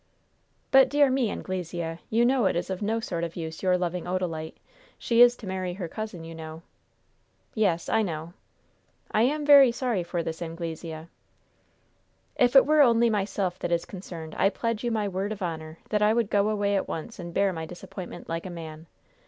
"But, 0.71 0.89
dear 0.89 1.11
me, 1.11 1.29
Anglesea, 1.29 1.99
you 2.09 2.25
know 2.25 2.47
it 2.47 2.55
is 2.55 2.71
of 2.71 2.81
no 2.81 2.99
sort 2.99 3.23
of 3.23 3.35
use 3.35 3.61
your 3.61 3.77
loving 3.77 4.05
Odalite. 4.05 4.55
She 4.97 5.21
is 5.21 5.35
to 5.35 5.45
marry 5.45 5.73
her 5.75 5.87
cousin, 5.87 6.23
you 6.23 6.33
know." 6.33 6.63
"Yes, 7.53 7.87
I 7.87 8.01
know." 8.01 8.33
"I 9.11 9.21
am 9.21 9.45
very 9.45 9.71
sorry 9.71 10.01
for 10.01 10.23
this, 10.23 10.41
Anglesea." 10.41 11.07
"If 12.35 12.55
it 12.55 12.65
were 12.65 12.81
only 12.81 13.11
myself 13.11 13.59
that 13.59 13.71
is 13.71 13.85
concerned 13.85 14.33
I 14.39 14.49
pledge 14.49 14.83
you 14.83 14.89
my 14.89 15.07
word 15.07 15.31
of 15.31 15.43
honor 15.43 15.77
that 15.91 16.01
I 16.01 16.15
would 16.15 16.31
go 16.31 16.49
away 16.49 16.75
at 16.75 16.87
once 16.87 17.19
and 17.19 17.31
bear 17.31 17.53
my 17.53 17.67
disappointment 17.67 18.27
like 18.27 18.47
a 18.47 18.49
man. 18.49 18.87